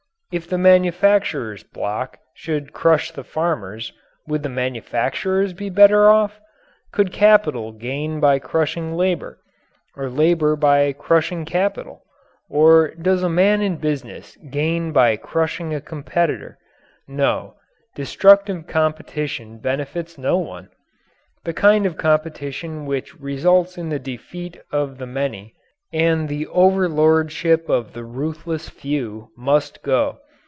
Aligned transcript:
If 0.33 0.47
the 0.47 0.57
manufacturer's 0.57 1.63
bloc 1.65 2.17
should 2.33 2.71
crush 2.71 3.11
the 3.11 3.25
farmers, 3.25 3.91
would 4.25 4.43
the 4.43 4.47
manufacturers 4.47 5.51
be 5.51 5.69
better 5.69 6.07
off? 6.09 6.39
Could 6.93 7.11
Capital 7.11 7.73
gain 7.73 8.21
by 8.21 8.39
crushing 8.39 8.95
Labour? 8.95 9.39
Or 9.97 10.07
Labour 10.09 10.55
by 10.55 10.93
crushing 10.93 11.43
Capital? 11.43 12.05
Or 12.49 12.91
does 12.95 13.23
a 13.23 13.29
man 13.29 13.61
in 13.61 13.75
business 13.75 14.37
gain 14.49 14.93
by 14.93 15.17
crushing 15.17 15.73
a 15.75 15.81
competitor? 15.81 16.57
No, 17.09 17.55
destructive 17.93 18.67
competition 18.67 19.57
benefits 19.57 20.17
no 20.17 20.37
one. 20.37 20.69
The 21.43 21.51
kind 21.53 21.85
of 21.85 21.97
competition 21.97 22.85
which 22.85 23.19
results 23.19 23.77
in 23.77 23.89
the 23.89 23.99
defeat 23.99 24.61
of 24.71 24.97
the 24.97 25.05
many 25.07 25.55
and 25.93 26.29
the 26.29 26.47
overlordship 26.47 27.67
of 27.67 27.91
the 27.91 28.03
ruthless 28.05 28.69
few 28.69 29.27
must 29.35 29.83
go. 29.83 30.17